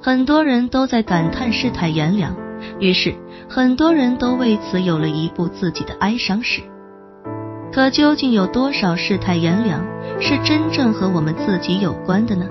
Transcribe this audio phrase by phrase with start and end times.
[0.00, 2.36] 很多人都在感叹世态炎凉，
[2.78, 3.14] 于是
[3.48, 6.62] 很多人都为此有了一部自己的哀伤史。
[7.72, 9.84] 可究竟有多少世态炎凉
[10.20, 12.46] 是真正和我们自己有关的呢？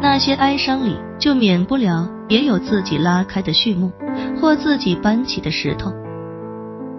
[0.00, 3.92] 那些哀伤里就免不了也有自己拉开的序幕，
[4.40, 5.92] 或自己搬起的石头。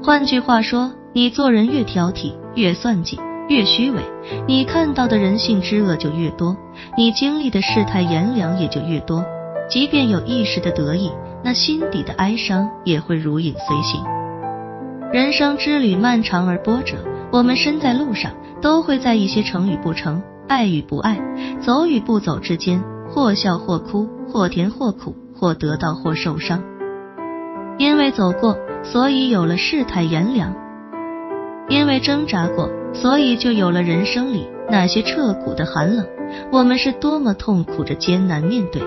[0.03, 3.19] 换句话说，你做人越挑剔、越算计、
[3.49, 4.01] 越虚伪，
[4.47, 6.55] 你看到的人性之恶就越多，
[6.95, 9.25] 你经历的世态炎凉也就越多。
[9.71, 11.09] 即便有一时的得意，
[11.45, 14.03] 那心底的哀伤也会如影随形。
[15.13, 16.97] 人生之旅漫长而波折，
[17.31, 21.17] 我们身在路上，都会在一些成与不成、爱与不爱、
[21.61, 26.61] 走与不走之间，或笑或哭，或甜或苦，或得到或受伤。
[27.77, 30.51] 因为走过，所以有了世态炎凉；
[31.69, 36.05] 因为挣扎过，所以就有了人生里那些彻骨的寒冷。
[36.51, 38.81] 我们是多么痛苦着艰难面对。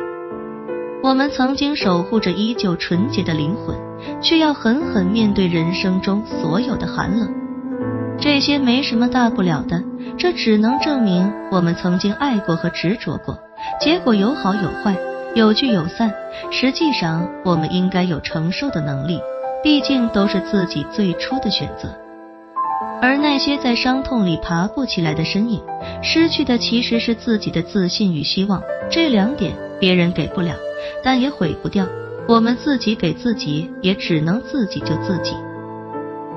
[1.05, 3.77] 我们曾经守护着依旧纯洁的灵魂，
[4.23, 7.31] 却要狠狠面对人生中所有的寒冷。
[8.19, 9.85] 这些没什么大不了的，
[10.17, 13.39] 这只能证明我们曾经爱过和执着过。
[13.79, 14.97] 结果有好有坏，
[15.35, 16.11] 有聚有散。
[16.51, 19.21] 实际上，我们应该有承受的能力，
[19.63, 21.95] 毕竟都是自己最初的选择。
[23.01, 25.63] 而那些在伤痛里爬不起来的身影，
[26.03, 28.63] 失去的其实是自己的自信与希望。
[28.91, 30.55] 这两点别人给不了。
[31.03, 31.87] 但也毁不掉，
[32.29, 35.35] 我们自己给自己，也只能自己救自己。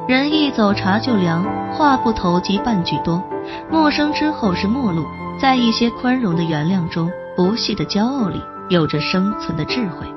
[0.07, 1.43] 人一走茶就凉，
[1.73, 3.21] 话不投机半句多。
[3.69, 5.05] 陌生之后是陌路，
[5.39, 10.07] 在一些宽容的原谅中，不屑的骄傲里，有着生存的智慧。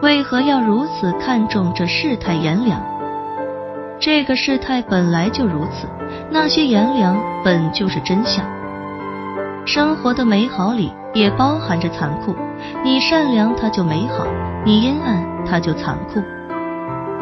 [0.00, 2.82] 为何要如此看重这世态炎凉？
[4.00, 5.88] 这个世态本来就如此，
[6.30, 8.44] 那些炎凉本就是真相。
[9.66, 12.34] 生活的美好里也包含着残酷。
[12.84, 14.24] 你善良，它就美好；
[14.64, 16.22] 你阴暗，它就残酷。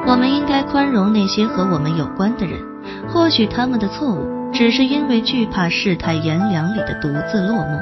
[0.07, 2.61] 我们应该宽容那些和我们有关的人，
[3.09, 7.81] 或许他们的错误只是因为惧怕世态炎凉里的独自落寞；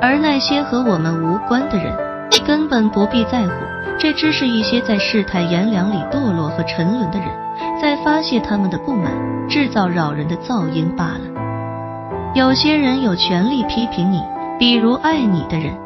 [0.00, 1.94] 而那些和我们无关的人，
[2.46, 3.52] 根本不必在乎。
[3.98, 7.28] 这只是一些在世态炎凉里堕落和沉沦的人，
[7.84, 9.12] 在发泄他们的不满，
[9.46, 12.32] 制造扰人的噪音罢了。
[12.34, 14.22] 有些人有权利批评你，
[14.58, 15.76] 比如爱你的人。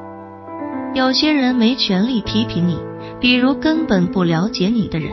[0.94, 2.78] 有些人没权利批评你，
[3.18, 5.12] 比如根本不了解你的人。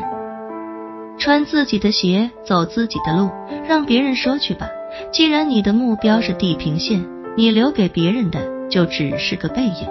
[1.17, 3.31] 穿自己的鞋，走自己的路，
[3.67, 4.67] 让别人说去吧。
[5.11, 7.03] 既然你的目标是地平线，
[7.35, 9.89] 你留给别人的就只是个背影。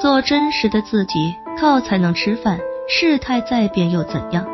[0.00, 2.60] 做真实的自己，靠才能吃饭。
[2.88, 4.46] 事态再变又怎样？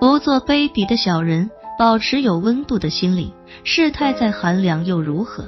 [0.00, 3.30] 不做卑鄙的小人，保持有温度的心灵。
[3.64, 5.44] 事态再寒凉又如何？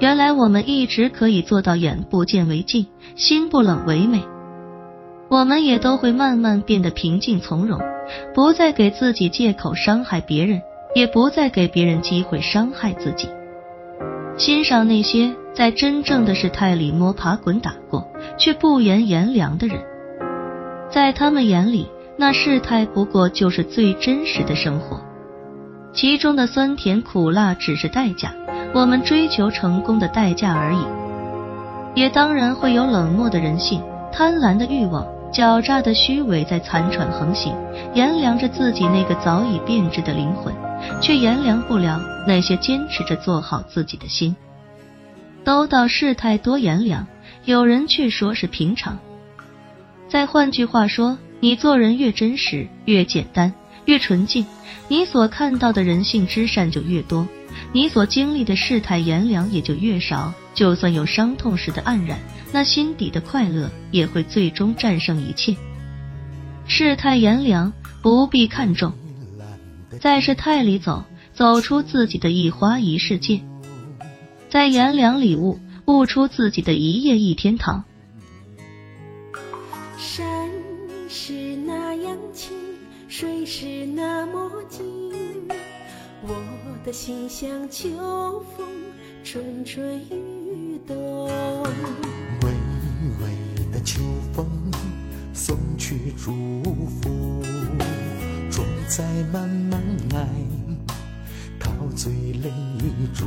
[0.00, 4.24] 原来我们一直可以做到眼不见为净，心不冷为美。
[5.28, 7.78] 我们也都会慢慢变得平静从容，
[8.34, 10.62] 不再给自己借口伤害别人，
[10.94, 13.28] 也不再给别人机会伤害自己。
[14.38, 19.82] 欣赏那些在真正的事态里摸爬滚打过，却不言炎凉的人，
[20.90, 25.00] 在他们眼里，那事态不过就是最真实的生活，
[25.92, 28.32] 其中的酸甜苦辣只是代价。
[28.72, 30.84] 我们追求成功的代价而已，
[31.94, 33.80] 也当然会有冷漠的人性、
[34.12, 37.54] 贪婪的欲望、狡诈的虚伪在残喘横行，
[37.94, 40.52] 炎凉着自己那个早已变质的灵魂，
[41.00, 44.34] 却炎凉不了那些坚持着做好自己的心。
[45.44, 47.06] 都道世态多炎凉，
[47.44, 48.98] 有人却说是平常。
[50.08, 53.52] 再换句话说，你做人越真实、越简单、
[53.84, 54.46] 越纯净，
[54.88, 57.26] 你所看到的人性之善就越多。
[57.72, 62.18] 你所经历的世态炎凉也就越少，就算有伤痛时的黯然，
[62.52, 65.56] 那心底的快乐也会最终战胜一切。
[66.66, 68.92] 世态炎凉不必看重，
[70.00, 73.40] 在世态里走，走出自己的一花一世界，
[74.48, 77.84] 在炎凉里悟，悟出自己的一夜一天堂。
[83.24, 84.84] 水是那么静。
[86.20, 86.34] 我
[86.84, 87.88] 的心像秋
[88.54, 88.68] 风，
[89.24, 91.24] 蠢蠢欲动。
[91.24, 92.50] 微
[93.22, 94.02] 微的秋
[94.34, 94.46] 风
[95.32, 96.32] 送去祝
[97.00, 97.42] 福，
[98.50, 99.80] 装载满满
[100.14, 100.28] 爱，
[101.58, 102.12] 陶醉
[102.42, 102.50] 泪
[103.14, 103.26] 中。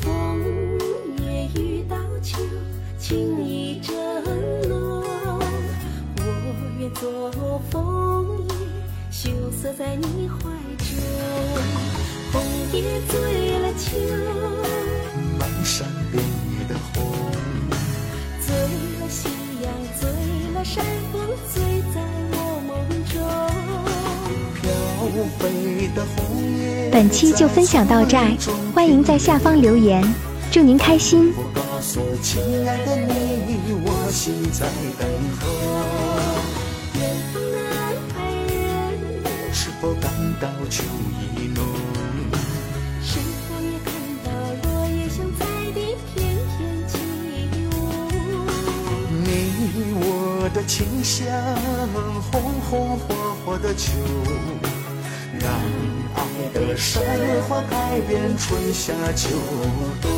[0.00, 0.38] 枫
[1.24, 2.38] 叶遇到秋，
[3.00, 3.53] 情意
[13.08, 13.98] 醉了秋，
[15.38, 16.24] 满山遍
[16.58, 17.04] 野的红。
[19.08, 19.28] 夕
[19.62, 20.08] 阳醉
[20.54, 21.20] 了山风，
[21.52, 21.62] 醉
[21.94, 22.00] 在
[22.32, 22.36] 我
[22.66, 22.72] 梦
[23.12, 23.14] 中。
[24.60, 24.66] 飘
[25.38, 25.42] 飞
[25.94, 26.16] 的红
[26.58, 26.90] 叶。
[26.90, 28.36] 本期就分享到这儿，
[28.74, 30.02] 欢迎在下方留言，
[30.50, 31.32] 祝您开心。
[31.36, 34.66] 我告诉亲爱的你，我心在
[34.98, 35.06] 等
[35.40, 35.42] 候。
[36.98, 37.00] 远
[37.32, 37.58] 方的
[38.16, 38.20] 爱
[38.52, 38.54] 人，
[39.52, 40.10] 是否感
[40.40, 40.82] 到秋
[41.36, 41.64] 意浓？
[45.16, 46.58] 像在地翩翩
[46.88, 46.98] 起
[47.70, 47.72] 舞？
[49.22, 49.24] 你
[49.94, 51.22] 我的情像
[52.32, 53.14] 红红火
[53.46, 53.92] 火的秋，
[55.38, 55.48] 让
[56.16, 56.18] 爱
[56.52, 57.00] 的山
[57.48, 59.28] 花改变春夏秋
[60.02, 60.13] 冬。